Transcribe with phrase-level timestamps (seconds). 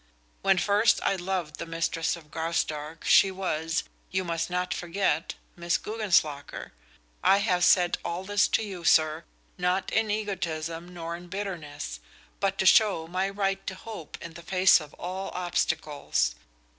[0.41, 5.77] When first I loved the mistress of Graustark she was, you must not forget, Miss
[5.77, 6.71] Guggenslocker.
[7.23, 9.25] I have said all this to you, sir,
[9.59, 11.99] not in egotism nor in bitterness,
[12.39, 16.33] but to show my right to hope in the face of all obstacles.